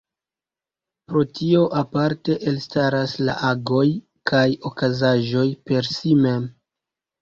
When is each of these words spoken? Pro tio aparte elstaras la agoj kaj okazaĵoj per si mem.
Pro 1.11 1.21
tio 1.39 1.61
aparte 1.81 2.39
elstaras 2.53 3.15
la 3.29 3.37
agoj 3.53 3.87
kaj 4.35 4.45
okazaĵoj 4.75 5.49
per 5.71 5.97
si 5.97 6.21
mem. 6.29 6.55